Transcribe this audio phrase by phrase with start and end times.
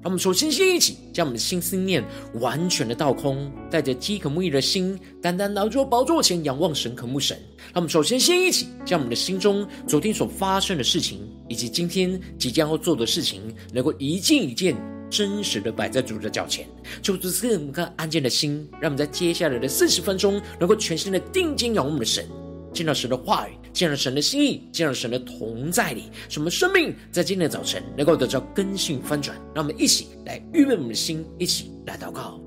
[0.00, 7.36] 让我们首先先一起将我们的心思念完全的倒空，带着饥渴慕义的心，单单来到宝座前仰望神、渴慕神。
[7.56, 14.76] 让我们首先先一起将我们的心中昨天所发生的事情，以及今天即将要做的事情，能够一件一件
[15.10, 16.64] 真实的摆在主的脚前，
[17.02, 22.24] 求主赐我们颗安静的心，让我们在接下来的四十分钟，能够全心的定睛仰望我们的神。
[22.72, 29.36] 见到神的话语，见到神的心意，见到神的同在里，什么生命在今天的早晨能够得到更新翻转？
[29.54, 32.40] 让我们一起来预备我们的心，一起来祷告。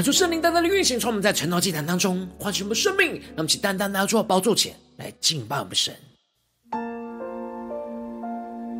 [0.00, 5.94] 恳求圣灵单单的运行，从我们在晨祷祭坛当中唤醒我们的生命，让我们起单单来到宝座前来敬拜我们神。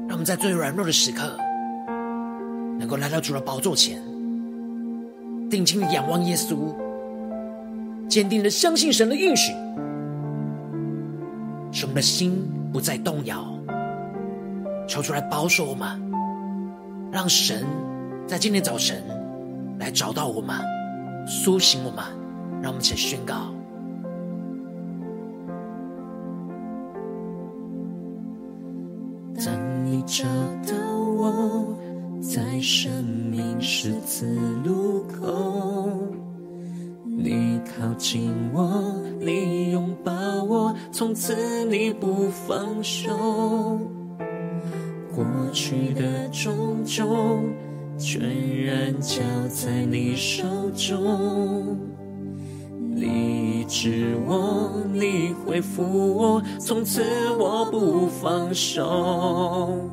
[0.08, 1.36] 让我们在最软弱的时刻，
[2.78, 4.02] 能够来到主的宝座前，
[5.50, 6.74] 定睛的仰望耶稣，
[8.08, 9.52] 坚定的相信神的应许，
[11.70, 13.46] 使我们的心不再动摇。
[14.89, 16.00] 求出来保守我们，
[17.12, 17.66] 让神
[18.27, 19.05] 在今天早晨
[19.78, 20.80] 来找到我们。
[21.27, 22.05] 苏醒我们，
[22.61, 23.35] 让我们一起宣告。
[29.42, 30.25] 当你找
[30.67, 31.75] 到我，
[32.20, 35.89] 在生命十字路口，
[37.07, 40.13] 你靠近我，你拥抱
[40.45, 43.11] 我，从此你不放手，
[48.12, 48.20] 全
[48.64, 50.42] 然交在你手
[50.74, 51.78] 中，
[52.76, 57.04] 你医治我，你恢复我，从此
[57.38, 59.88] 我不放手。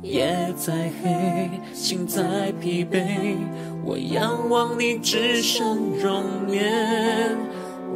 [0.00, 3.36] 夜再黑，心再疲惫，
[3.84, 7.36] 我仰望你至圣容颜，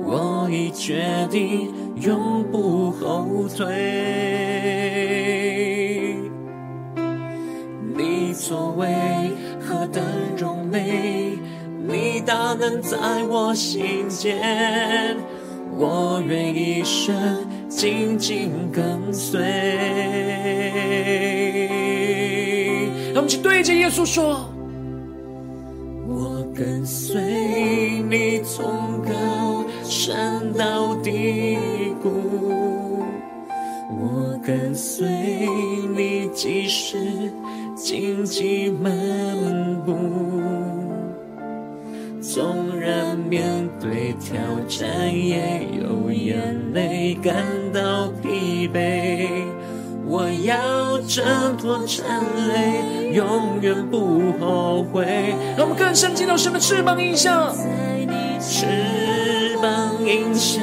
[0.05, 1.73] 我已决定
[2.03, 4.91] 永不后退。
[7.97, 8.89] 你作为
[12.31, 12.97] 大能在
[13.29, 15.17] 我心间，
[15.77, 17.13] 我愿一生
[17.69, 19.41] 紧紧跟随。
[23.13, 24.49] 让我们去对着耶稣说：
[26.07, 27.21] 我跟随
[28.09, 31.59] 你从高山到低
[32.01, 33.03] 谷，
[33.91, 35.05] 我跟随
[35.97, 36.97] 你即使。
[37.75, 38.93] 荆棘漫
[39.87, 39.97] 步，
[42.33, 47.35] 纵然面对挑战，也有眼泪感
[47.75, 49.27] 到疲惫。
[50.07, 55.35] 我要挣脱缠累，永远不后悔。
[55.57, 57.53] 让我们更深进到神的翅膀荫下，
[58.39, 60.61] 翅膀荫下，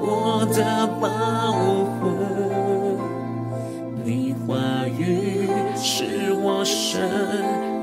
[0.00, 1.52] 我的保
[2.00, 2.98] 护，
[4.02, 4.56] 你话
[4.98, 5.50] 语。
[5.82, 7.00] 是我生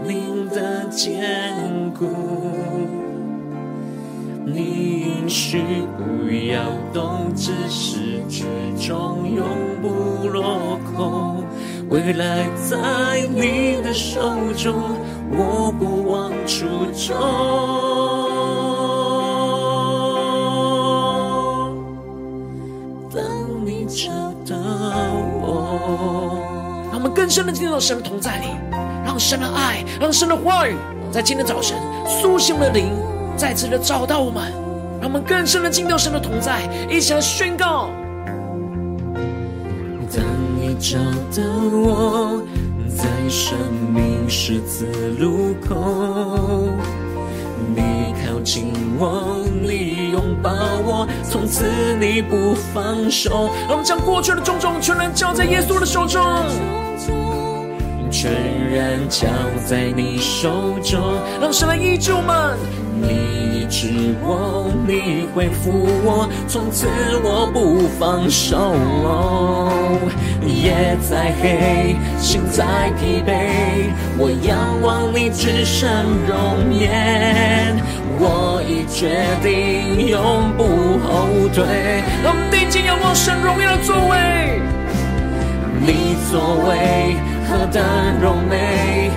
[0.05, 2.05] 命的坚固，
[5.47, 5.63] 你应许
[5.97, 6.61] 不要
[6.93, 8.43] 动，至始至
[8.77, 9.45] 终永
[9.81, 11.41] 不落空。
[11.89, 14.19] 未来在你的手
[14.57, 14.73] 中，
[15.31, 17.15] 我不忘初衷。
[23.09, 23.23] 当
[23.65, 24.11] 你找
[24.45, 24.57] 到
[25.41, 26.43] 我。
[26.91, 28.47] 让我们更深的进入到神同在里，
[29.05, 30.75] 让神的爱，让神的话语，
[31.09, 32.91] 在今天早晨苏醒的灵，
[33.37, 34.51] 再次的找到我们，
[34.99, 37.89] 让我们更深的进到神的同在，一起来宣告。
[40.15, 40.23] 当
[40.59, 40.97] 你找
[41.35, 42.41] 到我，
[42.95, 43.57] 在生
[43.93, 44.87] 命十字
[45.19, 46.69] 路口，
[47.75, 50.51] 你靠近我，你拥抱
[50.83, 51.65] 我，从此
[51.99, 53.51] 你不放手。
[53.67, 56.21] 让我们将过去的种种全然交在耶稣的手中。
[58.09, 58.31] 全
[58.73, 59.27] 然交
[59.67, 60.49] 在你手
[60.81, 60.99] 中，
[61.39, 62.57] 让神来医治我们。
[62.99, 65.71] 你医治我，你恢复
[66.03, 66.87] 我，从此
[67.23, 68.71] 我不放手。
[70.45, 72.63] 夜再黑，心再
[72.97, 75.89] 疲惫，我仰望你至圣
[76.25, 77.75] 容颜，
[78.19, 80.63] 我已决定永不
[81.05, 81.65] 后退。
[82.23, 84.61] 让我们定睛仰望神荣耀的作为，
[85.81, 86.39] 你作
[86.69, 87.17] 为
[87.49, 87.83] 何等
[88.21, 89.11] 荣美，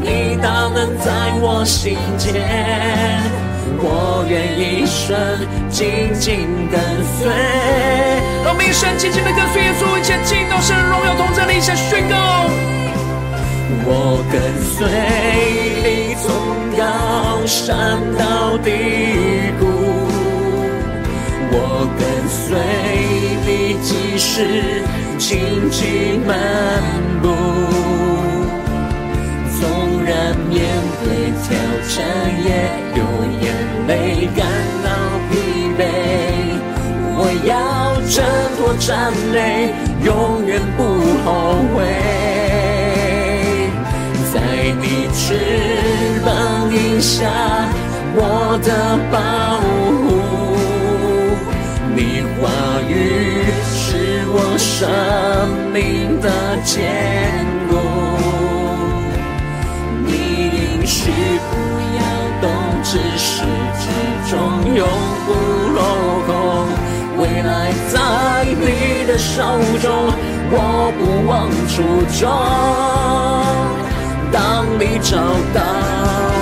[0.00, 1.10] 你大能在
[1.42, 3.45] 我心间。
[3.78, 5.16] 我愿一生
[5.68, 6.80] 紧紧跟
[7.18, 7.28] 随，
[8.44, 12.16] 让我们一生紧紧的跟随耶稣，一切进到神荣耀同在里，下宣告。
[13.88, 14.34] 我跟
[14.64, 14.88] 随
[15.84, 16.26] 你从
[16.76, 16.82] 高
[17.46, 18.70] 山到低
[19.58, 19.64] 谷，
[21.52, 21.54] 我
[21.98, 22.58] 跟随
[23.46, 23.48] 你
[23.82, 24.82] 即使
[25.18, 25.24] 荆
[25.70, 26.34] 棘漫
[27.22, 28.15] 步，纵然
[30.56, 30.64] 面
[31.04, 31.06] 对
[31.44, 31.46] 挑
[31.94, 31.96] 战
[32.42, 32.48] 也
[32.96, 33.00] 有。
[33.42, 33.46] 眼
[33.86, 33.92] 泪
[34.34, 34.40] 感
[34.82, 34.88] 到
[35.28, 35.32] 疲
[35.78, 35.80] 惫，
[37.18, 37.52] 我要
[38.08, 38.16] 挣
[38.56, 39.36] 脱战累，
[40.02, 40.10] 永
[40.46, 40.80] 远不
[41.22, 41.26] 后
[41.74, 41.76] 悔。
[44.32, 44.34] 在
[44.80, 45.24] 你翅
[46.24, 46.26] 膀
[46.72, 47.28] 荫下，
[48.14, 48.18] 我
[48.64, 48.68] 的
[49.12, 49.14] 保
[50.08, 50.08] 护，
[51.94, 51.98] 你
[52.40, 52.42] 话
[52.88, 52.90] 语
[53.74, 53.78] 是
[54.28, 54.88] 我生
[55.72, 56.26] 命的
[56.64, 56.74] 坚
[61.06, 61.54] 许不
[61.98, 62.02] 要
[62.42, 62.50] 动
[62.82, 63.44] 之时。
[64.28, 64.36] 终
[64.74, 64.84] 永
[65.24, 65.30] 不
[65.70, 65.78] 落
[66.26, 66.32] 空，
[67.16, 69.40] 未来在你的手
[69.80, 69.86] 中，
[70.50, 71.76] 我不忘初
[72.18, 72.26] 衷。
[74.32, 75.16] 当你找
[75.54, 75.62] 到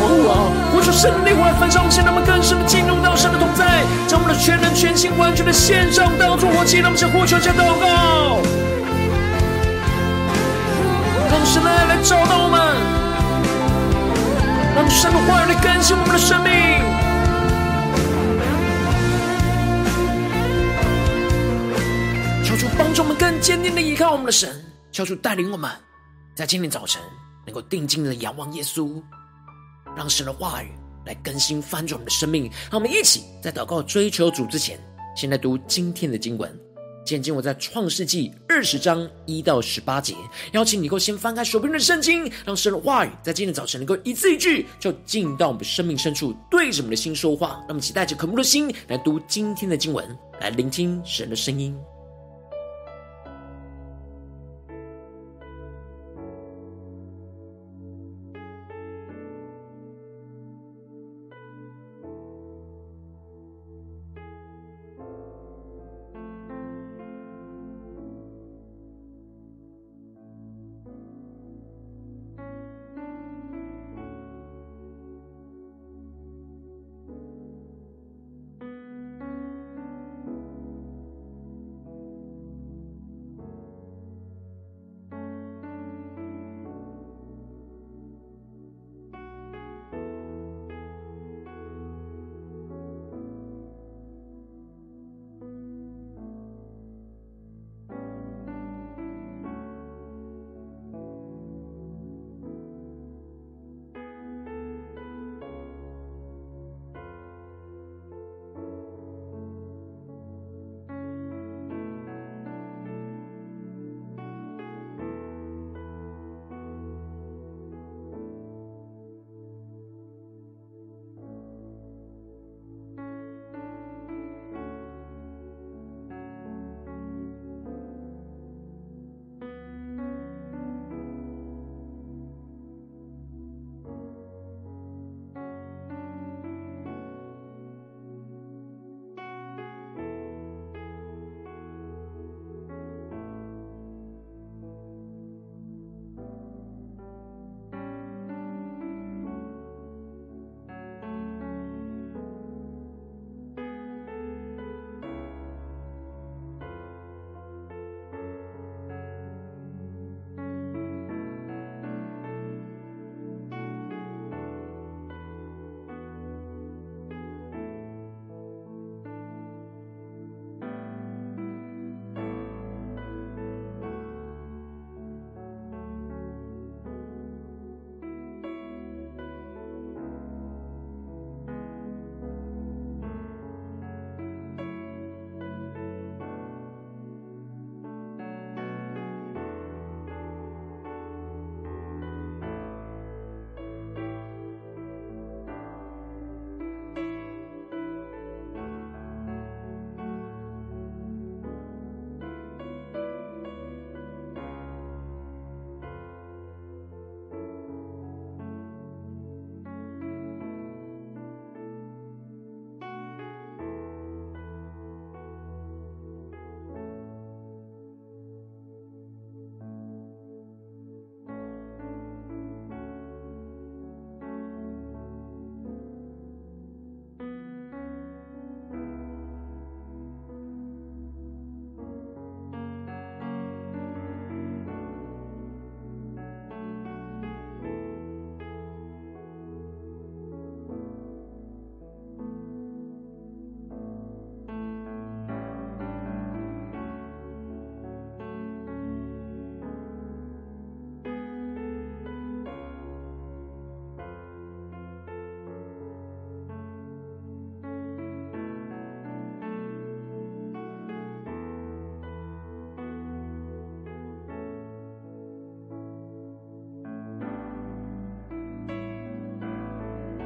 [0.01, 8.41] 我，我说圣灵会焚烧我们，现在我们更深的进入到神的同在，将我们的全人、全心、完全的献上，当作活祭，让我们向呼求、向祷告，
[11.31, 12.59] 让神来来找到我们，
[14.75, 16.53] 让神的话语来更新我们的生命。
[22.45, 25.71] 求主帮助我们更坚定的依靠我们的神，求主带领我们，
[26.35, 27.01] 在今天早晨
[27.47, 29.01] 能够定睛的仰望耶稣，
[29.97, 30.69] 让神的话语
[31.07, 32.51] 来更新翻转我们的生命。
[32.69, 34.77] 让我们一起在祷告追求主之前，
[35.15, 36.64] 先来读今天的经文。
[37.05, 40.15] 今天我在创世纪二十章一到十八节。
[40.53, 47.49] 邀请你够先翻开手边的圣经，让神的话语在今天早晨能够一字一句，就进到我们生命深处，对着我们的心说话。
[47.49, 50.05] 让我们期待着渴慕的心来读今天的经文，
[50.41, 51.77] 来聆听神的声音。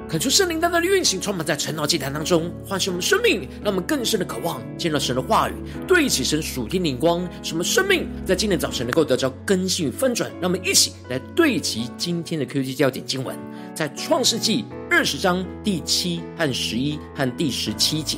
[0.08, 5.52] 恳求圣灵单单的运行，充满在晨祷祭坛当中，唤醒我们生命，让我们更深的渴望见到神的话语，
[5.86, 10.30] 对齐神属天灵光，什么生命在今天早晨能够得着更新与翻转。
[10.40, 13.36] 让我们一起来对齐今天的 QT 焦点经文，
[13.74, 18.16] 在创世纪二十章第七和十一和第十七节。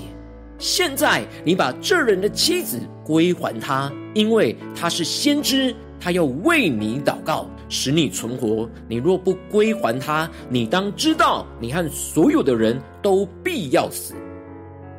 [0.61, 7.47] 现在你把这人的妻子归还他，因为他是先知，他要为你祷告。
[7.73, 8.69] 使你存活。
[8.89, 14.13] 你若不归还他，你当知道，你和所有的人都必要死。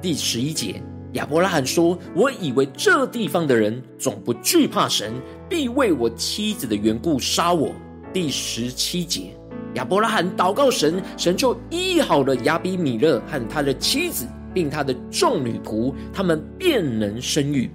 [0.01, 0.81] 第十一节，
[1.11, 5.13] 亚伯拉罕说：“我以为这地方的人总不惧怕神，
[5.49, 7.73] 必为我妻子的缘故杀我。”
[8.13, 9.33] 第十七节，
[9.73, 17.69] 亚伯拉罕祷告神，神就医好了亚比米勒和他的妻子，并他的众女仆，他们便能生育。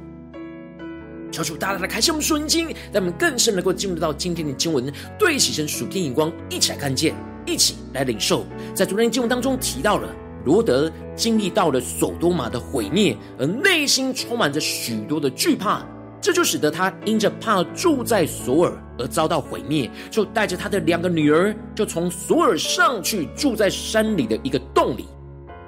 [1.30, 7.14] 求主大大的开启我们属灵经，让我们更深能够进入到今天的经文，对齐神属天眼光，一起来看见，
[7.45, 8.45] 一起来领受。
[8.75, 10.09] 在昨天经文当中提到了
[10.45, 15.85] 罗德经历到了所多玛的毁灭，而内心充满着许多的惧怕，
[16.21, 25.06] 这就使得他因着怕住在索尔而遭到毁灭，就带着他的两个女儿，就从索尔上去住在山里的一个洞里。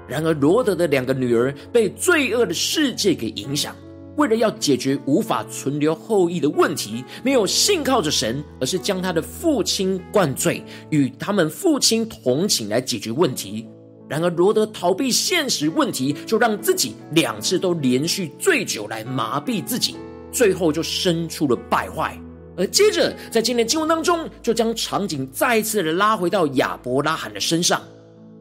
[0.07, 3.75] 然而罗德的两个女儿被罪恶的世界给影响。
[4.19, 13.65] 为了要解决无法存留后裔的问题，没有信靠着神，而是将他的父亲灌醉，与他们父亲同寝来解决问题。
[14.09, 19.95] 然而罗德逃避现实问题，就让自己两次都连续醉酒来麻痹自己，
[20.33, 22.19] 最后就生出了败坏。
[22.57, 27.81] 而接着在今天经文当中，就将场景再次的拉回到亚伯拉罕的身上。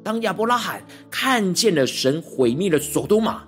[0.02, 3.44] 当亚伯拉罕看见了神毁灭了所多玛。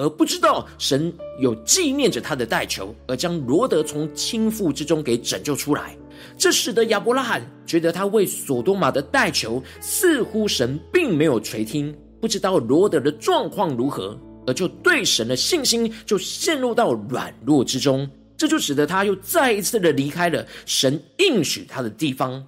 [0.00, 5.94] 而不知道神有纪念着他的代求，而将罗德从倾覆之中给拯救出来，
[6.38, 11.94] 这使得亚伯拉罕觉得他为所多玛的代求，似乎神并没有垂听。
[12.18, 22.42] 不知道罗德的状况如何，而就对神的信心就陷入到软弱之中，这就使得他又再一次的离开了神应许他的地方。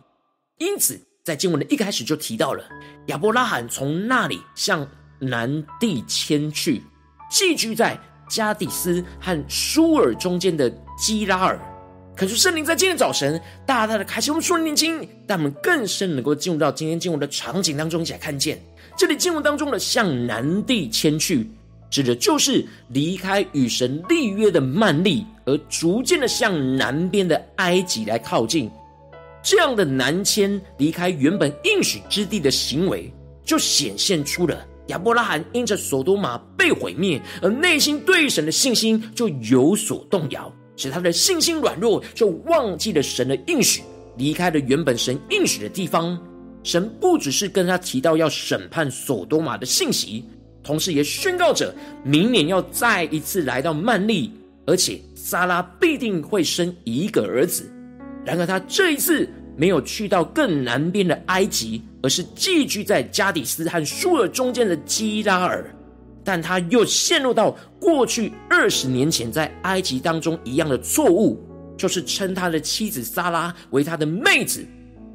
[0.56, 2.64] 因此，在经文的一开始就提到了
[3.08, 6.82] 亚伯拉罕从那里向南地迁去。
[7.32, 7.98] 寄居在
[8.28, 11.58] 加底斯和舒尔中间的基拉尔，
[12.14, 18.60] 可是圣灵在今天早晨大大的开启我们属灵眼睛，让我们更深能够进入到今天经文的场景当中，一起来看见
[18.98, 21.50] 这里经文当中的向南地迁去，
[21.90, 28.70] 指的就是离开与神立约的曼利，而逐渐的向南边的埃及来靠近。
[29.42, 33.10] 这样的南迁离开原本应许之地的行为，
[33.42, 34.66] 就显现出了。
[34.92, 43.82] 亚伯拉罕因着所多玛被毁灭，而内心对神的信心就有所动摇，使他的信心软弱，就忘记了神的应许，
[44.18, 46.20] 离开了原本神应许的地方。
[46.62, 50.22] 神不只是跟他提到要审判所多玛的信息，
[50.62, 54.30] 同时也宣告着明年要再一次来到曼利，
[54.66, 57.68] 而且撒拉必定会生一个儿子。
[58.26, 61.82] 然而他这一次没有去到更南边的埃及。
[62.04, 65.72] 而是寄居在加底斯和舒尔中间的基拉尔，
[66.24, 71.40] 但他又陷入到过去二十年前在埃及当中一样的错误，
[71.76, 74.66] 就是称他的妻子撒拉为他的妹子，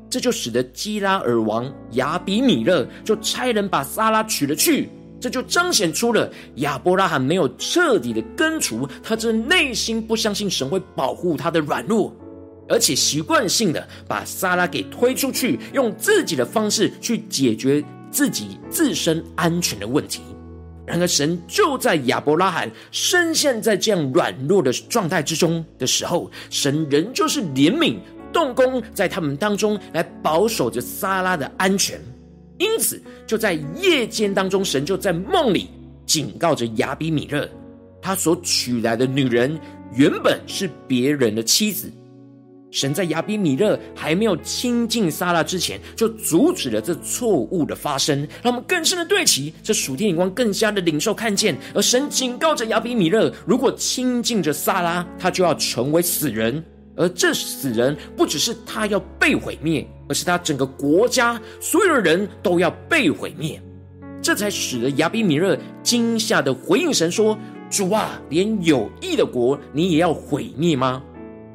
[0.09, 4.89] 这就使得基拉尔王亚比米勒就差人把撒拉娶了去，
[5.19, 12.15] 这就彰显出了亚伯拉罕没有彻底的根除他这内心不相信神会保护他的软弱。
[12.69, 20.21] 而且习惯性的把萨拉给推出去，用自己的方式去解决自己自身安全的问题。
[20.85, 27.97] 然而，神就在亚伯拉罕深陷在这样软弱的状态之中的时候，神仍旧是怜悯
[28.31, 31.99] 动工在他们当中来保守着萨拉的安全。
[32.57, 35.69] 因此，就在夜间当中，神就在梦里
[36.05, 37.47] 警告着亚比米勒，
[38.01, 39.59] 他所娶来的女人
[39.93, 41.91] 原本是别人的妻子。
[42.69, 51.57] 神在亚比米勒还没有亲近撒拉之前，就阻止了这错误的发生，让我们更深的对齐这属天眼光，更加的领受看见。
[51.73, 56.63] 而神警告着亚比米勒，如果亲近着撒拉，他就要成为死人。
[56.95, 63.61] 而这死人不只是他要被毁灭，而是他整个国家所有的人都要被毁灭。
[64.19, 67.37] 这才使得亚比米勒惊吓的回应神说
[67.69, 71.01] ：“主啊，连有义的国你也要毁灭吗？”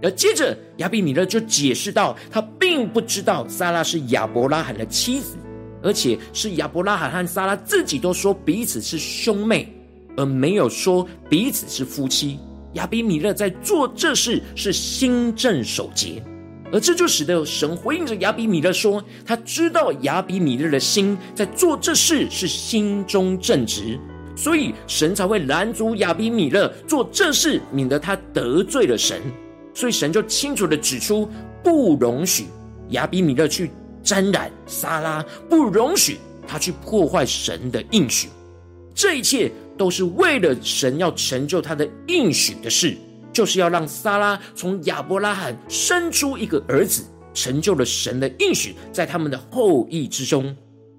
[0.02, 5.36] 而接着，亚比米勒就解释道，他并不知道撒拉是亚伯拉罕的妻子，
[5.82, 9.72] 而且是亚伯拉罕和撒拉自己都说彼此是兄妹，
[10.16, 12.38] 而没有说彼此是夫妻。
[12.72, 16.22] 亚比米勒在做这事是心正守节，
[16.72, 24.00] 而这就使得神回应着亚比米勒说：“他知道亚比米勒的心在做这事是心中正直，
[24.34, 29.20] 所以神才会拦阻亚比米勒做这事，免得他得罪了神。
[29.74, 31.28] 所以神就清楚地指出，
[31.62, 32.46] 不容许
[32.90, 33.70] 亚比米勒去
[34.02, 38.28] 沾染撒拉，不容许他去破坏神的应许。
[38.94, 42.96] 这一切都是为了神要成就他的应许的事。”
[43.32, 47.02] 就是要让撒拉从亚伯拉罕生出一个儿子，
[47.32, 50.54] 成就了神的应许在他们的后裔之中。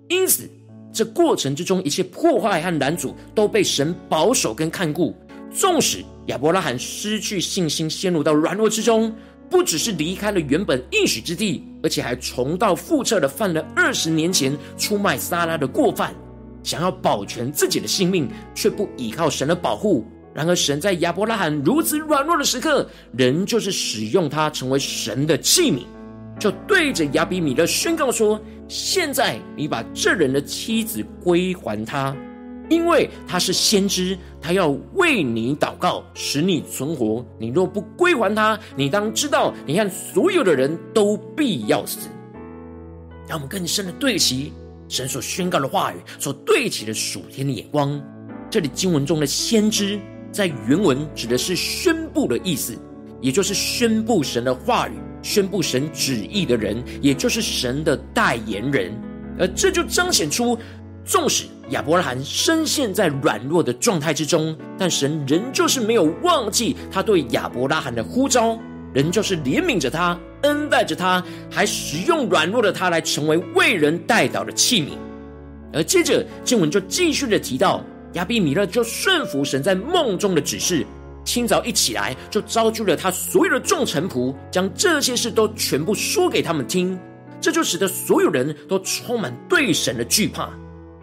[0.09, 0.49] 因此，
[0.91, 5.15] 这过程之中一切破坏和拦阻都被神保守跟看顾。
[5.53, 9.13] 纵使亚伯拉罕失去信心，陷入到软弱之中，
[9.49, 16.13] 不只是离开了原本应许之地，而且还重蹈覆辙的犯了二十年前出卖撒拉的过犯，
[16.63, 20.05] 想要保全自己的性命，却不依靠神的保护。
[20.33, 25.83] 然而，神在亚伯拉罕如此软弱的时刻，仍旧是使用他成为神的器皿，
[26.39, 32.15] 就对着亚比米勒宣告说：“现在你把这人的妻子归还他，
[32.69, 37.25] 因为他是先知，他要为你祷告，使你存活。
[37.37, 42.09] 你若不归还他，你当知道，你看所有的人都必要死。”
[43.27, 44.51] 让我们更深的对齐
[44.89, 48.01] 神所宣告的话语，所对齐的属天的眼光。
[48.49, 49.99] 这里经文中的先知。
[50.31, 52.75] 在原文指的是宣布的意思，
[53.21, 58.91] 也就是宣布神的话语、宣布神旨意的人，也就是神的代言人。
[59.37, 60.57] 而这就彰显出，
[61.05, 68.57] 纵使亚伯拉罕深陷在软弱的状态之中，但神仍旧是没有忘记他对亚伯拉罕的呼召，
[68.93, 74.89] 仍旧是怜悯着他、恩待着他，还使用软弱的他来成为为人代祷的器皿。
[75.73, 77.83] 而接着经文就继续的提到。
[78.13, 80.85] 亚比米勒就顺服神在梦中的指示，
[81.25, 86.95] 清早一起来就召集了他所有的众臣仆，将这些事都全部说给他们听。
[87.41, 90.47] 这就使得所有人都充满对神的惧怕。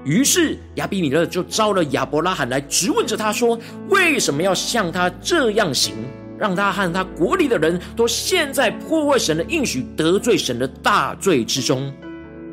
[0.04, 3.58] 于是亚比米勒就召了亚伯拉罕来质问着他说
[3.90, 5.94] ：“为什么要像他这样行，
[6.38, 11.92] 让他和他国里的人都陷在破坏神的应许、得罪神的大罪之中？”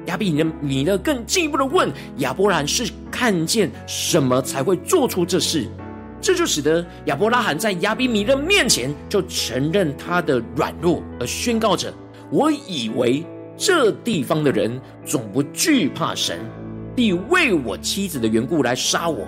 [0.07, 0.31] 亚比
[0.61, 5.67] 米勒更进一步的问亚伯拉罕是看见什么才会做出这事？
[6.19, 11.93] 这就使得亚伯拉罕在亚比米勒面前就承认他的软弱，而宣告着
[12.31, 13.23] ：“我以为
[13.55, 16.39] 这地方的人总不惧怕神，
[16.97, 19.27] 必为我妻子的缘故来杀我。”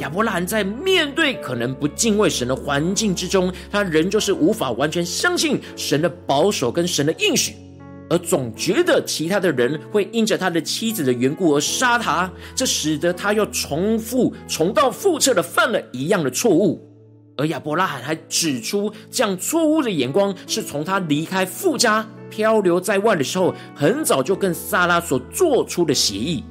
[0.00, 7.54] 亚伯拉罕在面对可能不敬畏神的环境之中，他仍旧是无法完全相信神的保守跟神的应许。
[8.08, 16.80] 而总觉得其他的人会因着他的妻子的缘故而杀他，这使得他又重复、重蹈覆辙的犯了一样的错误。
[17.36, 26.44] 而亚伯拉罕还指出，这样错误的眼光是从他离开富家、漂流在外的时候，很早就跟撒拉所做出的协议。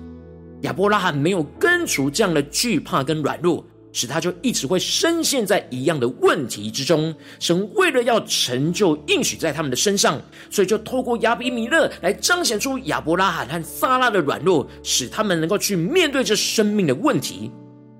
[0.66, 3.66] 亚伯拉罕没有根除这样的惧怕跟软弱。
[3.98, 7.16] 使他就一直会深陷在一样的问题之中。
[7.40, 17.50] 神为了要成就应许在他们的身上，所以就透过亚比米勒来彰显出亚伯拉罕和撒拉的软弱，使他们能够去面对这生命的问题。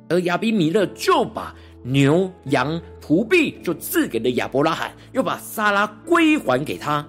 [0.10, 7.08] 而亚比米勒就把牛羊仆婢就赐给了亚伯拉罕，又把撒拉归还给他，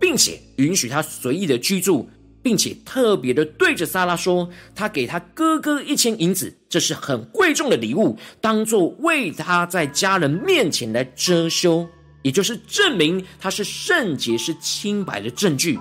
[0.00, 2.08] 并且允许他随意的居住。
[2.42, 11.86] 并且特别的对着撒拉说，他给他哥哥一千银子，这是很贵重的礼物，当作为他在家人面前来遮羞，
[12.22, 15.78] 也就是证明他是圣洁、是清白的证据。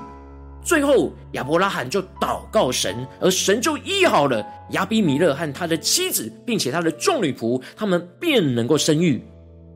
[0.63, 9.19] 最后，亚伯拉罕就祷告神，而神就医好了亚比米勒和他的妻子，并且他的众女仆，他们便能够生育。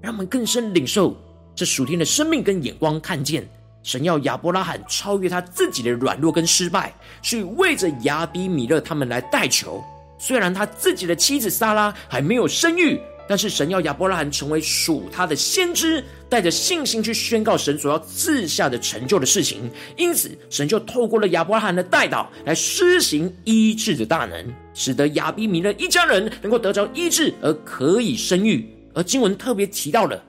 [0.04, 1.17] 让我们更深领受
[1.56, 3.50] 这属天的生命跟眼光，看见。
[3.86, 9.82] 神要亚伯拉罕超越他自己的软弱跟失败，去为着亚比米勒他们来代求。
[10.17, 19.69] 虽然他自己的妻子撒拉还没有生育，但是神要亚伯拉罕成为属他的先知，带着信心去宣告神所要赐下的成就的事情。
[19.98, 28.67] 因此，神就透过了亚伯拉罕的代祷来施行医治的大能，使得亚比米勒一家人能够得着医治，而可以生育。
[28.95, 30.19] 而经文特别提到了。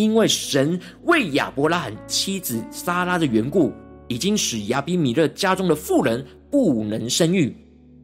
[0.00, 3.70] 因为神为亚伯拉罕妻子撒拉的缘故，
[4.08, 7.54] 已经使亚比米勒家中的妇人不能生育，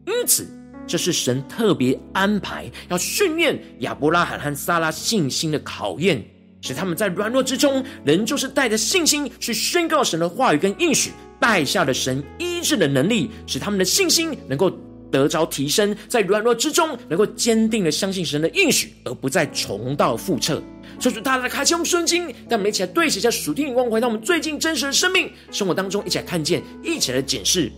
[0.07, 0.47] 因此
[0.87, 6.23] 这是神特别安排要训练亚伯拉罕和撒拉信心的考验，
[6.61, 14.71] 使他们在软弱之中，仍旧是带着信心去宣告神的话语跟应许，带下了神医治的能力，使他们的信心能够
[15.11, 20.63] 得着提升，在软弱之中能够坚定的相信神的应许，而不再重蹈覆辙。
[20.99, 27.71] 求主大大的开启我们圣经，让我们一起来对齐一下属天的光，回到我们最近真实的生命生活当中，一起来看见，一起来检视。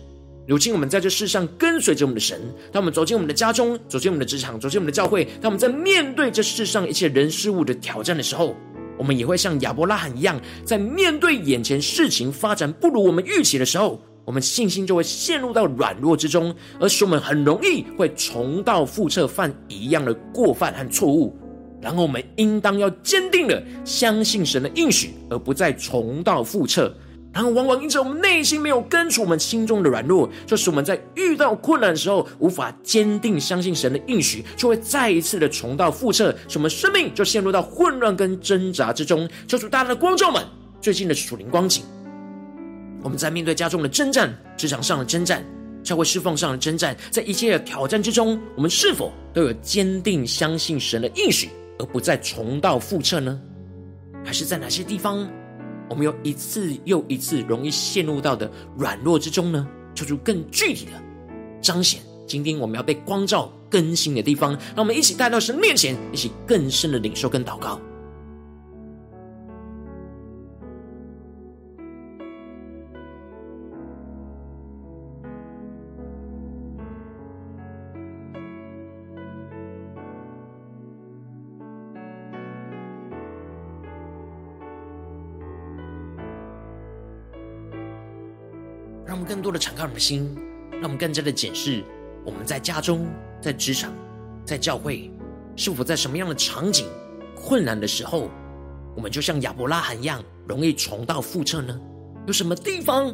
[0.47, 2.39] 如今我们在这世上跟随着我们的神，
[2.71, 8.55] 当我们走进我们的家中，走进我们的职场，走进我们的教会，当我们在面对这世上一切人事物的挑战的时候，
[8.97, 21.38] 我们也会像亚伯拉罕一样，在面对眼前事情发展不如我们预期的时候，我们信心就会陷入到软弱之中，而使我们很容易会重蹈覆辙，犯一样的过犯和错误。
[21.81, 26.93] 然后我们应当要坚定的相信神的应许，而不再重蹈覆辙。
[27.31, 39.29] 然后往往因着我们内心没有根除我们心中的软弱，就使我们在遇到困难的时候无法坚定相信神的应许，就会再一次的重蹈覆辙，使我们生命就陷入到混乱跟挣扎之中。
[39.47, 40.43] 求主大大的光照们
[40.81, 41.83] 最近的属灵光景，
[43.03, 45.45] 我们在面对家中的征战、职场上的征战、
[45.83, 51.47] 教会侍奉上的征战，在一切的挑战之中，我们是否都有坚定相信神的应许，
[51.79, 53.41] 而不再重蹈覆辙呢？
[54.23, 55.27] 还是在哪些地方，
[55.89, 59.67] 我们又一次又一次容易陷入到的软弱之中呢？
[59.95, 60.91] 求主更具体的
[61.61, 67.79] 彰显，今天我们要被光照更新的地方，让我们一起带到神面前，一起更深的领受跟祷告。
[89.19, 90.33] 们更多的敞开我们的心，
[90.71, 91.83] 让我们更加的检视
[92.25, 93.07] 我们在家中、
[93.41, 93.93] 在职场、
[94.45, 95.11] 在教会，
[95.55, 96.87] 是否在什么样的场景、
[97.35, 98.29] 困难的时候，
[98.95, 101.79] 我们就像亚伯拉罕一样，容易重蹈覆辙呢？
[102.27, 103.07] 有什么地方，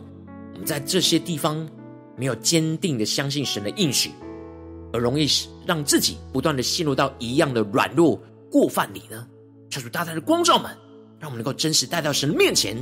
[0.54, 1.68] 我们在这些地方
[2.16, 4.12] 没有坚定的相信神的应许，
[4.94, 5.28] 而容易
[5.66, 9.28] 让自己不断的陷入到一样的软弱过犯里呢？
[9.70, 10.72] 求主大大的光照们，
[11.20, 12.78] 让我们能够真实带到神的面前。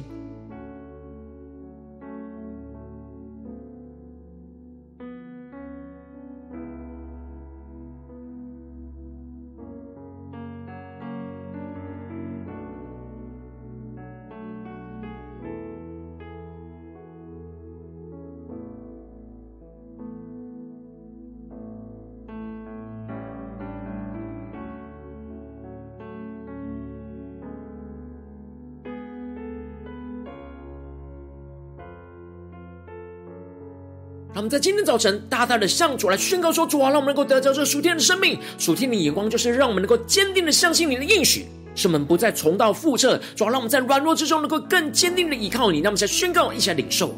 [34.53, 43.19] 在今天早晨大大的向主来宣告说：主啊，让我们能够得着这属天的生命，属天的眼光，就是让我们能够坚定的相信你的应许，使我们不再重蹈覆辙。
[43.35, 45.79] 主啊，让我们在软弱之中能够更坚定的依靠你。
[45.79, 47.15] 让我们再宣告一起来领受。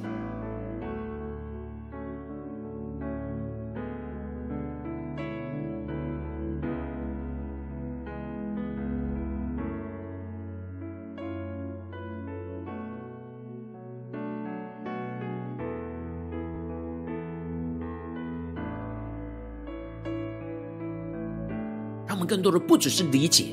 [22.25, 23.47] 更多的不只是理解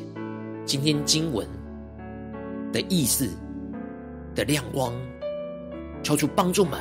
[0.65, 1.47] 今天经文
[2.73, 3.29] 的意思
[4.35, 4.93] 的亮光，
[6.03, 6.81] 求主帮助们，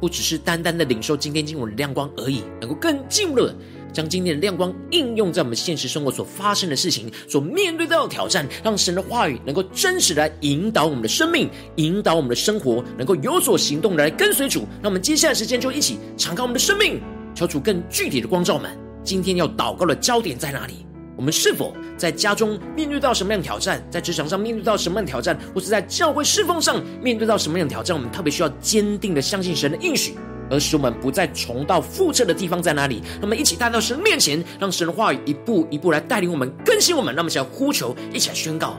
[0.00, 3.54] 不只是单单的领受今天经文的亮光而已，能够更进了
[3.92, 14.66] 将今天的亮光应用在我们现实生活所发生的事情、所面对到的挑战，让神的话语能够真实来引导我们的生命，引导我们的生活，能够有所行动来跟随主。
[14.82, 17.00] 那我们接下来时间就一起敞开我们的生命，
[17.34, 20.84] 求主更具体的光照们，今天要祷告的焦点在哪里？
[21.18, 27.96] 我们是否在家中面对到什么样的挑战，在职场上面对到什么样的挑战，或是在教会侍奉上面对到什么样的挑战？
[27.96, 30.14] 我们特别需要坚定的相信神的应许，
[30.48, 33.02] 而使我们不再重蹈覆辙的地方在哪里？
[33.20, 37.12] 那么一起带到神面前，让神的话语一步一步来带领我们、更新我们。
[37.12, 38.76] 那么，想要呼求，一起来宣告。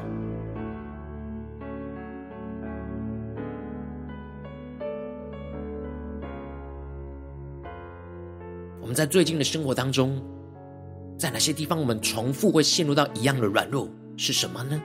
[8.80, 10.18] 我们在最近的生活当中。
[11.20, 13.90] 在哪些地方我们重复会陷入到一样的软弱？
[14.16, 14.82] 是什么呢？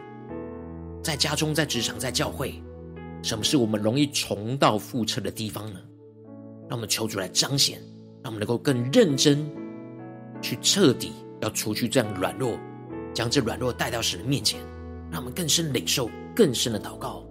[1.00, 2.60] 在家中、在职场、在教会，
[3.22, 5.78] 什么是我们容易重蹈覆辙的地方呢？
[6.68, 7.78] 让我们求主来彰显，
[8.20, 9.48] 让我们能够更认真
[10.42, 12.58] 去彻底要除去这样的软弱，
[13.14, 14.58] 将这软弱带到神的面前，
[15.12, 17.24] 让我们更深领受更深的祷告。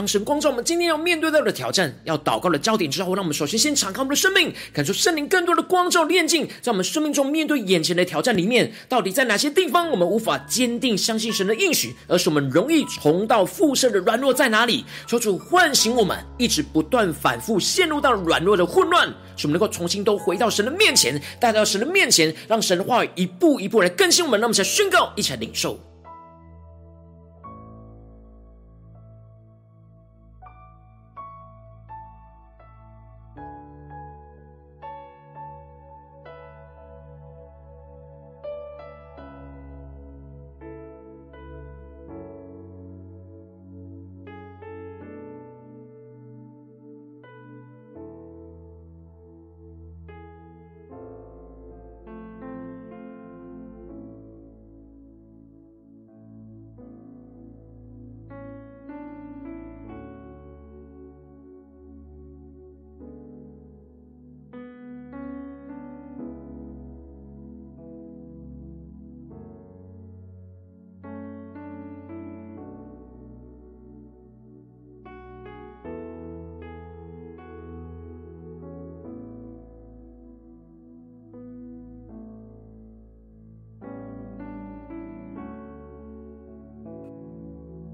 [0.00, 14.86] 当神光照我们今天要面对到的挑战，要祷告的焦点之后，让我们首先先敞开我们的生命，感受圣灵更多的光照炼净，在我们生命中面对眼前的挑战里面，到底在哪些地方我们无法坚定相信神的应许，而是我们容易重蹈覆辙的软弱在哪里？
[15.06, 24.40] 求主唤醒我们，一直不断反复陷入到软弱的混乱，使我们能够重新都回到神的面前，带到神的面前，让神的话语一步一步来更新我们。
[24.40, 25.78] 让我们一起来宣告，一起来领受。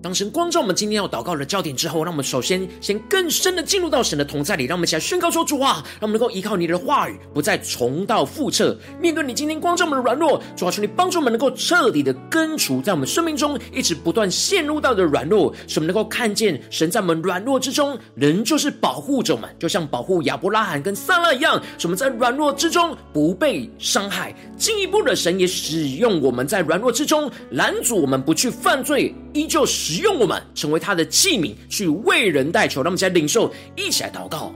[0.07, 8.79] 当神光照我们今天要祷告的焦点之后，让我们首先先更深的进入到神的同在里，让我们一起来宣告说：主啊，让我们能够依靠你的话语，不再重蹈覆辙。
[9.01, 24.33] 面对你今天光照我们的软弱，主啊，求你帮助我们能够彻底的根除在我们生命中一直不断陷入到的软弱，使我们能够看见神在我们软弱之中，仍旧是保护着我们，就像保护亚伯拉罕跟撒拉一样，使我们在软弱之中不被伤害。
[24.57, 29.97] 进一步的，神也使用我们在软弱之中拦阻我们不去犯罪，依旧使。
[30.07, 32.81] 用我们成为他的器皿，去为人代求。
[32.81, 34.55] 让我们一起来领受，一起来祷告，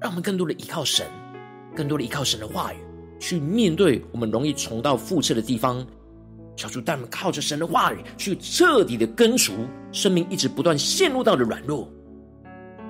[0.00, 1.04] 让我们更多的依靠神，
[1.76, 2.76] 更多的依靠神的话语，
[3.20, 5.86] 去面对我们容易重蹈覆辙的地方。
[6.56, 9.52] 小主带我们靠着神的话语，去彻底的根除
[9.92, 11.86] 生命一直不断陷入到的软弱，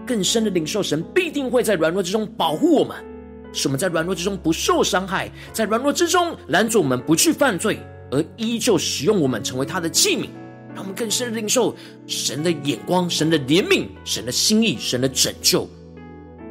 [0.07, 2.97] 更深的领受神必定会在软弱之中保护我们，
[3.53, 7.81] 使我们在软弱之中不受伤害，在软弱之中拦阻我们不去犯罪，
[8.11, 10.29] 而依旧使用我们成为他的器皿。
[10.75, 11.73] 让我们更深的领受
[12.05, 15.69] 神的眼光、神的怜悯、神的心意、神的拯救，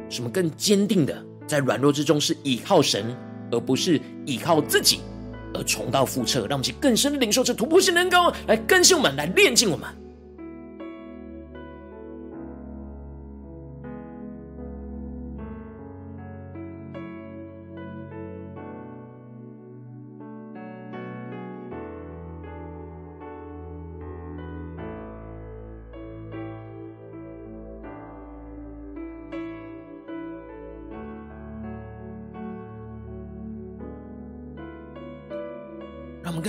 [0.08, 3.14] 使我们更坚定的在软弱之中是依靠神，
[3.50, 5.00] 而不是依靠自己
[5.52, 6.46] 而重蹈覆辙。
[6.46, 9.86] 让我们去更深的领受这突破性能够，来更新我们，来炼净我们。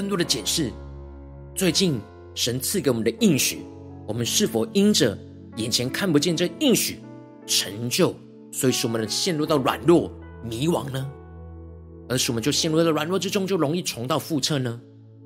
[0.06, 0.72] 更多的检视，
[1.56, 2.00] 最近
[2.36, 3.66] 神赐给我们的应许，
[4.08, 5.18] 我们是否因着
[5.56, 7.00] 眼前看不见这应许
[7.48, 8.14] 成就，
[8.52, 10.12] 所以使我们陷入到软弱、
[10.44, 11.10] 迷惘呢？
[12.08, 14.80] 而使我们就陷入到软弱之中，就容易重蹈覆辙呢？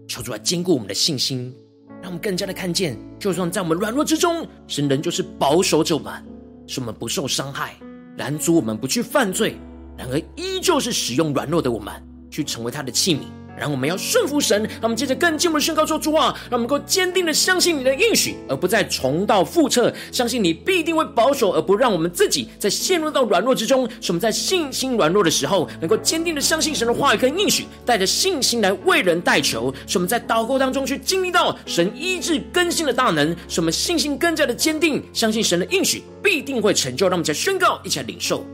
[0.07, 1.53] 求主来坚固我们的信心，
[2.01, 6.25] 让我们更加的看见，就算在我们软弱之中，神仍旧是保守着我们，
[6.67, 7.75] 使我们不受伤害，
[8.15, 9.57] 拦阻我们不去犯罪，
[9.97, 11.93] 然而依旧是使用软弱的我们，
[12.31, 13.23] 去成为他的器皿。
[13.59, 19.93] 然后我们要顺服神，让我们接着更进一步的宣告说：主啊，让我们能够坚定的相信你的应许，而不再重蹈覆辙。
[20.11, 23.87] 相信你必定会保守，而不让我们自己再陷入到软弱之中。
[23.99, 29.73] 使我们在信心软弱的时候，能够坚定的相信神的话语跟应许，带着信心来为人代求。
[29.85, 37.07] 使我们在祷告当中去经历到神医治更新的大能，使我们信心更加的坚定，相信神的应许必定会成就。
[37.07, 38.45] 让我们再宣告，一起来领受。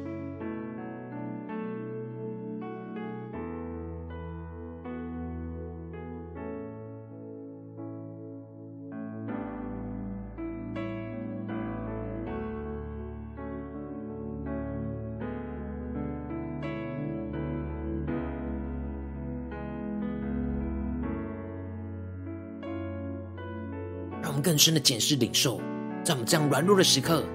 [24.55, 25.59] 更深的检视领受，
[26.01, 27.25] 在我们这样软弱的时刻，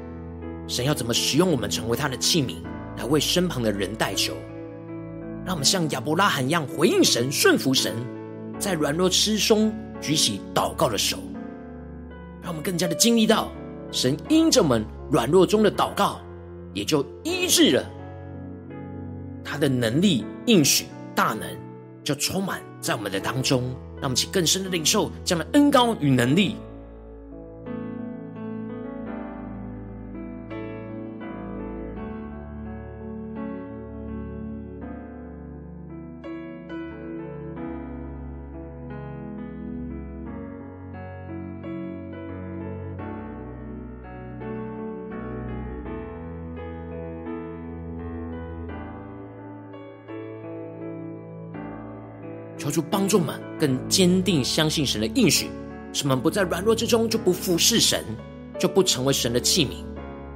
[0.66, 2.54] 神要怎么使用我们，成为他的器皿，
[2.96, 4.32] 来为身旁的人代求。
[5.44, 7.94] 让我们像亚伯拉罕一样回应神、顺服神，
[8.58, 11.18] 在软弱之中举起祷告的手。
[12.40, 13.52] 让我们更加的经历到，
[13.92, 16.22] 神因着我们软弱中的祷告，
[16.72, 17.84] 也就医治了
[19.44, 21.46] 他的能力、应许、大能，
[22.02, 23.62] 就充满在我们的当中。
[23.96, 26.56] 让我们去更深的领受这样的恩高与能力。
[52.70, 55.48] 求主帮助我们更坚定相信神的应许，
[55.92, 58.04] 使我们不在软弱之中就不服侍神，
[58.60, 59.70] 就不成为神的器皿，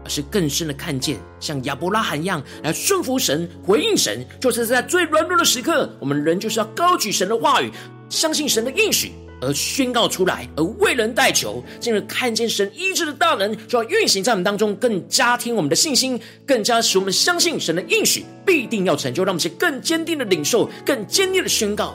[0.04, 4.26] 而是更深的看见，像亚伯拉罕一样来顺服神、回应神。
[4.40, 7.28] 就是在最软弱的时刻，我们人就是要高举神。
[7.28, 7.70] 的话语，
[8.08, 8.64] 相信神。
[8.64, 9.12] 的应许。
[9.40, 17.76] 而宣告出来，而为人代求，进而看见神医治的大能，就要运行在我们当中，更加添我们的信心，更加使我们相信神。
[17.76, 21.94] 的应许必定要成就，让我们更坚定的领受，更坚定的宣告。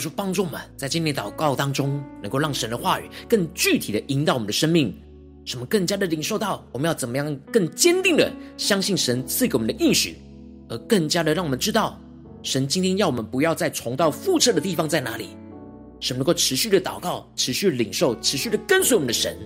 [0.00, 4.98] 求主帮助我们，在今天祷告当中，能够让神的话语更具体的引导我们的生命，
[5.44, 10.16] 什么更加的领受到我们要怎么样更坚定的相信神赐给我们的应许，
[10.70, 12.00] 而更加的让我们知道，
[12.42, 15.36] 神今天要我们不要再重蹈覆辙的地方在哪里，
[16.00, 19.36] 什么能够持续的祷告，持续领受，持续的跟随我们的神。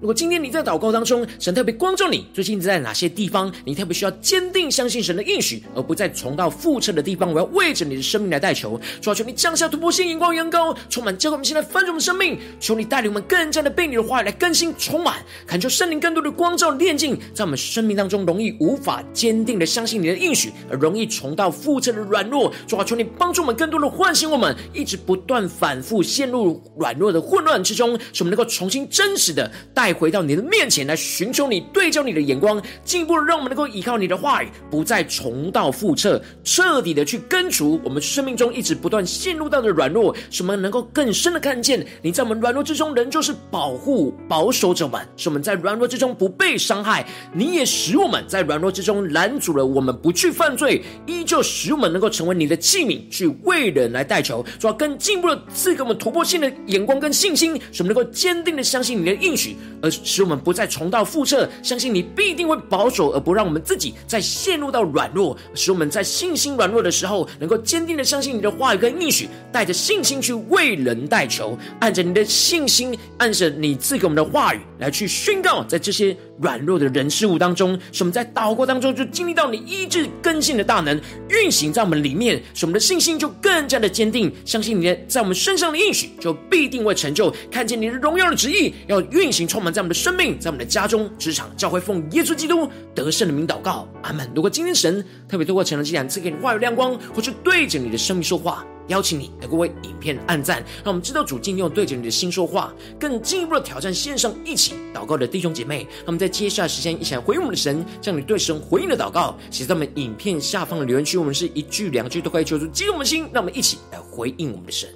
[0.00, 8.80] 如果今天你在祷告当中，神特别光照你，最近在哪些地方，你特别需要坚定相信神的应许，而不再重蹈覆辙的地方，我要为着你的生命来代求。
[9.00, 12.38] 主啊，求你降下突破性眼光，远高，充满教会，我们现在翻转我们生命。
[12.60, 15.16] 求你带领我们更加的被你的话语来更新充满，
[15.48, 22.52] 恳求圣灵更多的光照炼净，在我们生命当中容易无法坚定的相信你的应许，而容易重蹈覆辙的软弱。
[22.68, 29.87] 主啊，求你帮助我们更多的唤醒我们，一直不断反复陷入软弱的混乱之中，使我们能够重新真实的带。
[29.88, 47.06] 再回到你的面前来寻求你，对焦你的眼光，进一步让我们能够依靠你的话语，不再重蹈覆辙，彻底的去根除我们生命中一直不断陷入到的软弱，使我们能够更深的看见你在我们软弱之中仍旧是保护保守着我们，使我们在软弱之中不被伤害。
[47.32, 59.56] 你也使我们在软弱之中拦阻了我们不去犯罪，依旧使我们能够成为你的器皿，去为人来代求，主要更进一步的赐给我们突破性的眼光跟信心，使我们能够坚定的相信你的应许。
[59.82, 65.36] 而使我们不再重蹈覆辙，相信你必定会保守，而不让我们自己再陷入到软弱。
[65.54, 89.72] 使我们在信心软弱的时候，能够坚定的相信你的话语跟应许，带着信心去为人代求，按着你的信心，按着你赐给我们的话语来去宣告，在这些软弱的人事物当中，使我们在祷告当中就经历到你医治更新的大能运行在我们里面，使我们的信心就更加的坚定，相信你的在我们身上的应许就必定会成就，看见你的荣耀的旨意要运行充满。
[89.72, 94.28] 在我们的生命，在我们的家中、职场、教会，奉耶稣基督得胜的名祷告，阿门。
[94.34, 105.86] 如果今天神特别透过成了这两次给你话语亮光，或是对着你的生命说话，邀请你能够为影片按赞，让我们知道主今天对着你的心说话，更进一步的挑战线上一起祷告的弟兄姐妹。
[106.04, 114.88] 那么在接下来时间一起来回应我们的神，将你对神回应的祷告写在我们影片下方的留言区，我们是一句两句都可以求助激动的心，让我们一起来回应我们的神。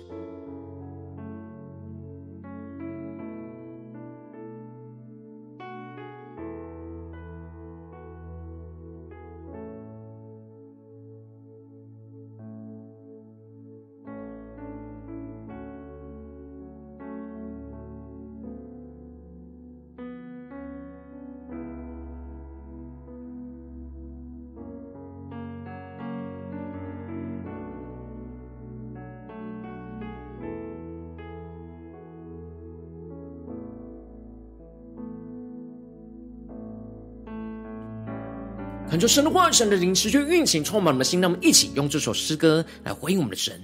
[38.93, 41.19] 恳求神的话语、神的灵持续运行，充满我们的心。
[41.19, 43.59] 让我们一起用这首诗歌来回应我们的神，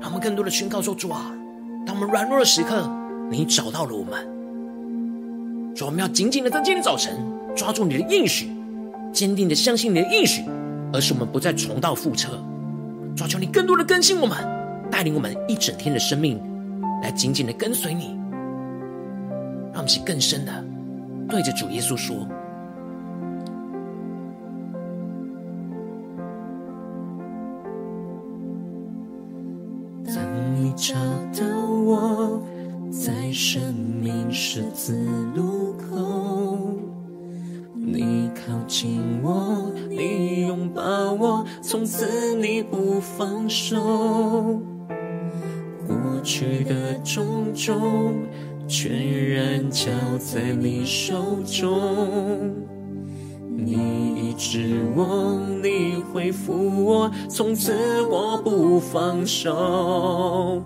[0.00, 1.30] 让我们更多的宣告说：主啊，
[1.84, 2.90] 当我们软弱的时刻，
[3.30, 7.14] 你找到了我们，主，我们要紧紧的在今天早晨
[7.54, 8.50] 抓住你的应许，
[9.12, 10.42] 坚定的相信你的应许，
[10.90, 12.42] 而使我们不再重蹈覆辙。
[13.14, 14.38] 抓求你更多的更新我们，
[14.90, 16.40] 带领我们一整天的生命，
[17.02, 18.18] 来紧紧的跟随你。
[19.74, 20.64] 让我们去更深的
[21.28, 22.26] 对着主耶稣说。
[30.88, 30.94] 找
[31.38, 31.44] 到
[31.84, 32.42] 我
[32.90, 34.96] 在生命十字
[35.34, 36.70] 路口，
[37.74, 43.76] 你靠近我，你拥抱我，从此你不放手。
[45.86, 48.14] 过去的种种，
[48.66, 52.50] 全然交在你手中。
[53.58, 53.74] 你
[54.16, 57.74] 医治我，你恢复我，从此
[58.10, 60.62] 我不放手。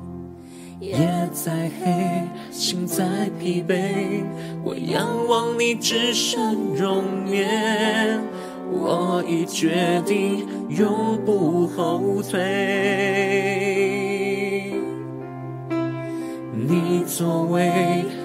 [0.82, 0.98] 夜
[1.32, 4.24] 再黑，心再疲惫，
[4.64, 8.20] 我仰望你至圣容颜。
[8.68, 12.40] 我已决定永不后退。
[16.52, 17.70] 你作为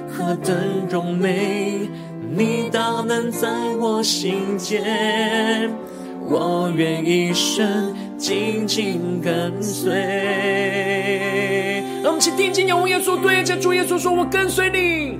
[0.10, 0.58] 何等
[0.90, 1.88] 荣美！
[2.36, 3.48] 你大能在
[3.80, 5.70] 我心间，
[6.28, 10.77] 我愿一生紧紧跟随。
[12.08, 15.20] 让我们去定睛仰望耶稣，对着主耶稣说：“我跟随你，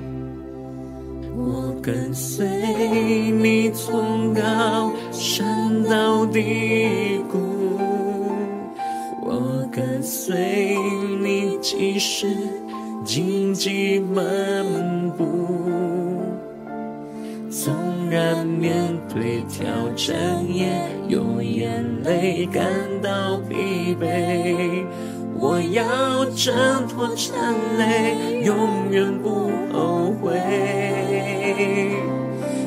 [1.36, 7.38] 我跟随你从高山到低谷，
[9.22, 10.78] 我跟随
[11.22, 12.26] 你即使
[13.04, 14.24] 荆棘满
[15.18, 15.26] 布。”
[17.52, 17.74] 纵
[18.10, 18.74] 然面
[19.14, 20.16] 对挑战，
[20.48, 20.70] 也
[21.10, 22.64] 有眼泪感
[23.04, 24.86] 到疲惫，
[25.50, 30.38] 我要挣脱缠累，永远不后悔。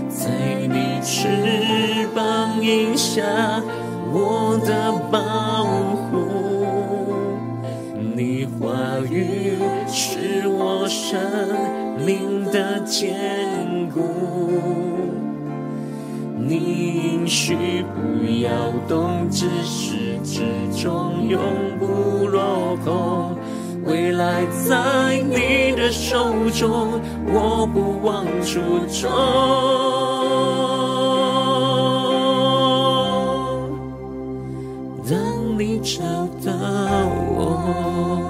[0.09, 0.31] 在
[0.67, 3.23] 你翅膀荫下，
[4.11, 5.65] 我的保
[6.09, 6.25] 护，
[8.17, 11.21] 你话语是我生
[12.07, 14.90] 命的坚固。
[16.51, 16.57] 你
[17.15, 18.51] 应许不要
[18.89, 20.43] 动，至始至
[20.77, 21.41] 终永
[21.79, 23.37] 不落空。
[23.85, 27.01] 未来在你的手中，
[27.33, 28.59] 我不忘初
[28.91, 29.09] 衷。
[35.09, 35.17] 当
[35.57, 36.03] 你找
[36.45, 36.53] 到
[37.37, 38.21] 我，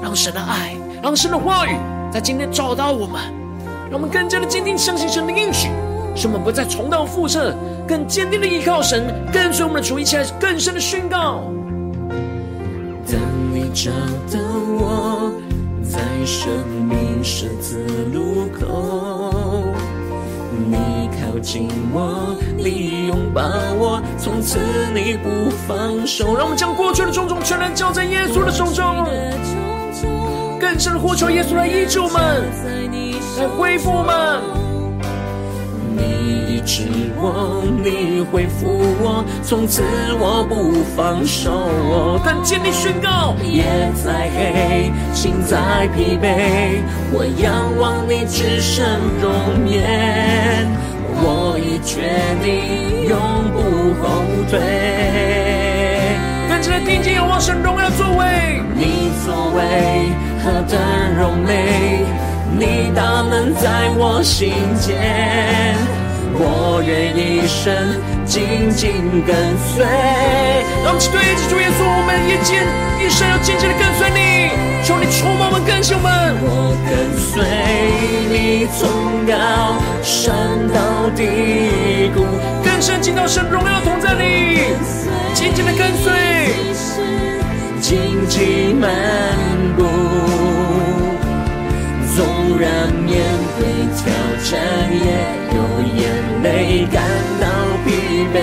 [0.00, 1.76] 让神的爱，让神的话语，
[2.12, 3.20] 在今天找到我们，
[3.90, 5.68] 让我们更加的坚定相信神的应许。
[6.14, 7.54] 使我们不再重蹈覆辙，
[7.86, 11.42] 更坚定的依靠神，跟随我们的主，一起来更深的宣告。
[13.06, 13.18] 当
[13.52, 13.90] 你找
[14.30, 14.38] 到
[14.78, 15.32] 我，
[15.82, 16.50] 在生
[16.88, 19.64] 命十字路口，
[20.68, 20.76] 你
[21.20, 23.42] 靠近我，你拥抱
[23.78, 24.58] 我，从此
[24.94, 26.34] 你不放手。
[26.36, 29.04] 让我们将过去的种种全然交在耶稣的手中，
[30.60, 32.44] 更深的呼求耶稣来医治我们，
[33.38, 34.69] 来恢复我们。
[36.60, 36.82] 你医治
[37.16, 38.68] 我，你恢复
[39.00, 39.82] 我，从此
[40.18, 42.20] 我不放手。
[42.24, 43.64] 但坚定宣告，夜
[44.04, 46.82] 再黑，心再疲惫，
[47.12, 48.84] 我仰望你至圣
[49.22, 49.32] 容
[49.68, 50.68] 颜，
[51.22, 52.02] 我已决
[52.44, 53.18] 定永
[53.52, 54.60] 不后退。
[56.48, 60.12] 更加的定睛仰望神荣耀作为，你作为
[60.44, 60.78] 何等
[61.18, 62.04] 荣美，
[62.58, 65.99] 你大能在我心间。
[66.34, 67.74] 我愿一生
[68.24, 69.84] 紧紧跟随。
[70.84, 72.64] 让我们对着主耶稣，我们一肩
[72.98, 74.50] 一生要紧紧的跟随你。
[74.82, 76.10] 求你充满我们，更新我们。
[76.42, 77.44] 我跟随
[78.32, 78.88] 你从
[79.28, 80.32] 高山
[80.72, 82.24] 到低谷，
[82.64, 84.62] 更深进到神荣耀同在里，
[85.34, 86.10] 紧紧的跟随，
[87.80, 88.88] 荆棘满
[89.76, 89.84] 布，
[92.20, 93.24] 纵然面
[93.56, 93.64] 对
[93.96, 94.12] 挑
[94.44, 94.60] 战
[94.92, 95.08] 也
[95.56, 95.58] 有
[95.96, 96.04] 眼。
[96.42, 97.02] 泪感
[97.40, 97.46] 到
[97.86, 97.88] 疲
[98.34, 98.36] 惫，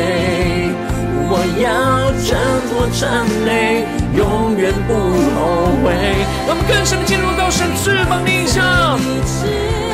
[1.29, 2.33] 我要挣
[2.67, 4.89] 脱缠累，永远不
[5.35, 5.37] 后
[5.83, 5.85] 悔。
[6.47, 8.97] 我们更深的进入到神翅膀底下，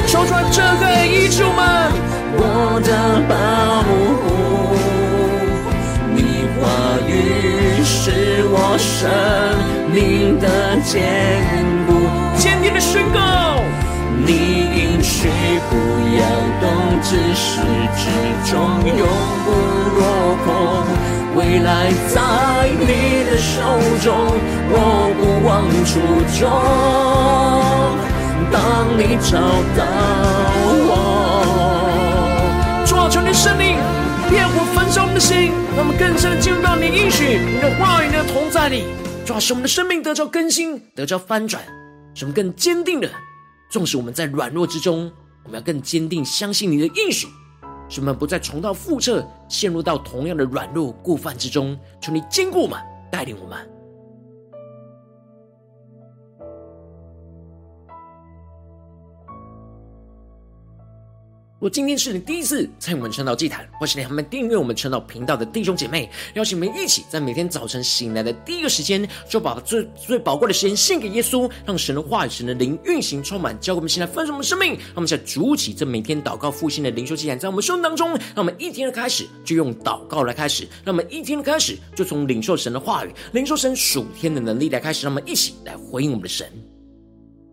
[0.07, 1.91] 求主来遮盖医治我们。
[2.35, 3.91] 我的保护，
[6.15, 6.61] 你话
[7.05, 9.11] 语是我生
[9.91, 10.47] 命的
[10.83, 11.03] 坚
[11.85, 11.91] 固，
[12.37, 13.32] 坚定的宣告。
[14.33, 14.39] 你
[14.81, 15.29] 应许
[15.69, 15.71] 不
[16.17, 16.21] 要
[16.59, 16.65] 动，
[17.03, 17.61] 至始
[17.95, 18.01] 至
[18.49, 18.51] 终
[18.83, 19.05] 永
[19.45, 19.47] 不
[19.99, 20.01] 落
[20.43, 20.45] 空。
[21.35, 21.69] 未来
[22.09, 22.15] 在
[22.79, 22.83] 你
[23.29, 23.61] 的手
[24.01, 24.05] 中，
[24.69, 24.75] 我
[25.19, 25.51] 不忘
[25.85, 25.91] 初
[26.39, 26.41] 衷。
[28.51, 28.57] 当
[28.97, 29.37] 你找
[29.77, 29.79] 到
[30.89, 30.91] 我。
[33.03, 33.75] 告，求你圣灵
[34.31, 38.85] 烈火焚烧我们的心，让我们更深的进入到你应许、你的话语、你的同在里，
[39.25, 41.61] 主要使我们的生命得着更新、得着翻转，
[42.15, 43.09] 使我们更坚定的，
[43.73, 45.11] 纵使我们在软弱之中，
[45.43, 47.25] 我们要更坚定相信你的应许，
[47.89, 51.75] 使我们不再重蹈覆辙，陷入到同样的软弱过犯之中。
[51.99, 52.79] 求你坚固我们，
[53.11, 53.72] 带领我们。
[61.63, 74.71] 如果今天是你第一次参与我们晨祷祭坛，或是你还没订阅我们晨祷频道的弟兄姐妹，邀请我们一起在每天早晨醒来的第一个时间，就把最最宝贵的时间献给耶稣，让神的话语、神的灵运行充满，教我们现在丰盛的生命。
[74.73, 86.45] 让我们在主起这每天祷告复兴的灵修祭坛，在我们生命当中，让我们一天的开始就用祷告来开始，让我们一天的开始就从领受神的话语、领受神属天的能力来开始，让我们一起来回应我们的神。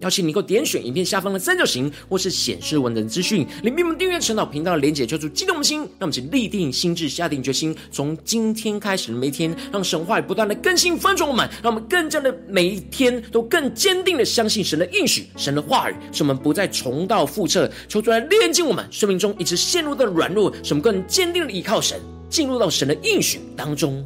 [0.00, 5.80] 邀请你能够点选影片下方的三角形，或是显示文字资讯，里面我们订阅陈导频道的连结，叫做激动的心。
[5.80, 24.04] 让我们请立定心智，下定决心，从今天开始的每一天，让神话不断的更新翻转我们，让我们更加的每一天都更坚定的相信神的应许，神的话语，使我们不再重蹈覆辙，求主来炼净我们生命中一直陷入的软弱，使我们更坚定的依靠神，进入到神的应许当中。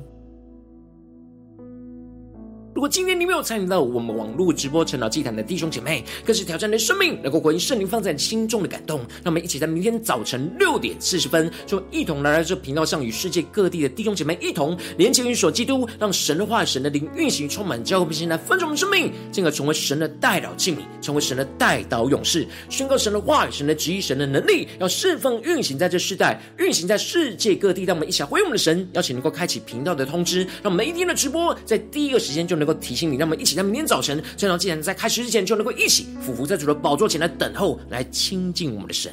[2.74, 8.98] 如果今天你没有参与到我们网络直播晨祷祭坛的弟兄姐妹，更是挑战你的生命，能够回应圣灵放在你心中的感动。
[9.22, 27.84] 让我们一起在明天早晨六点四十分，就一同来到这频道上，与世界各地的弟兄姐妹一同连接、与所基督，让神的话语、神的灵运行充满，教会并且来分盛我们生命，进而成为神的代祷器皿，成为神的代祷勇士，宣告神的话语、神的旨意、神的能力，要释放运行在这世代，运行在世界各地。
[27.84, 32.63] 让我们一起回应我们的神，邀请能够开启频道的通知，让每一天的直播在第一个时间就能。
[32.64, 39.12] 能够提醒你，让我们一起在明天早晨，这样既然在开始之前，就能够一起俯伏在主的宝座前来等候，来亲近我们的神。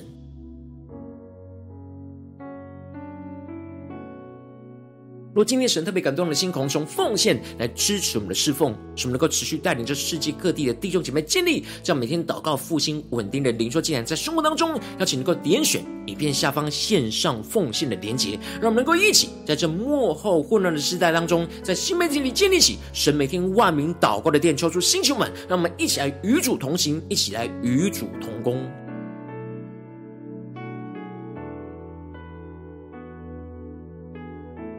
[5.34, 28.70] 若今天神特别感动的心，从奉献来支持我们的侍奉，使我们能够持续带领着世界各地的弟兄姐妹建立这样每天祷告复兴稳定的灵修祭坛，在生活当中，邀请能够点选影片下方线上奉献的连结，让我们能够一起在这幕后混乱的时代当中，在新媒体里建立起神每天万名祷告的殿，抽出星球们，让我们一起来与主同行，一起来与主同工。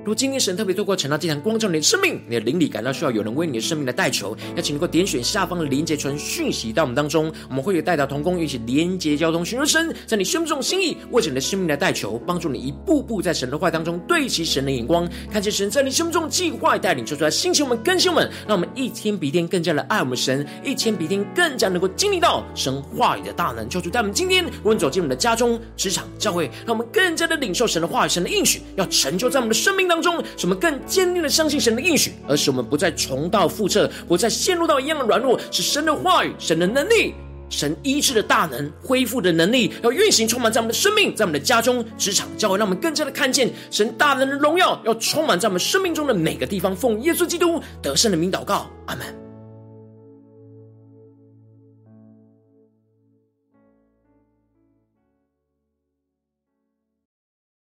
[0.04, 23.68] 如今天神特别透过晨祷祭坛光照你的生命，你的灵里感到需要有人为你的生命来代求，邀请能够点选下方的连结传讯息到我们当中，我们会有代祷同工一起连结交通，寻求神在你生命中心意，为着你的生命来代求，帮助你一步步在神的话当中对齐神的眼光，看见神在你生命中计划带领，说出来兴起我们更新我们，让我们一天比一天更加的爱我们神，一天比一天更加能够经历到神话语的大能。
[23.68, 35.38] 求主带我们今天无论走进我们的家中、职场、教会，让我们更加的领受神的话语、神的应许，要成就在我们的生命当中，什么更坚定的相信神的应许，而使我们不再重蹈覆辙，不再陷入到一样的软弱。
[35.50, 37.12] 是神的话语、神的能力、
[37.50, 46.74] 神医治的大能、恢复的能力，要运行充满在我们的生命，在我们的家中、职场、教会，让我们更加的看见神大能的荣耀，要充满在我们生命中的每个地方。
[46.74, 49.21] 奉耶稣基督得胜的名祷告，阿门。